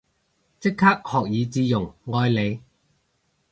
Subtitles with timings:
[0.03, 0.07] 即刻
[1.05, 2.61] 學以致用，愛你